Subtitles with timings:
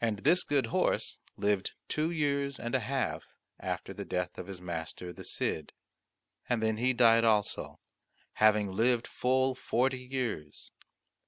[0.00, 3.22] And this good horse lived two years and a half
[3.60, 5.72] after the death of his master the Cid,
[6.48, 7.78] and then he died also,
[8.32, 10.72] having lived full forty years.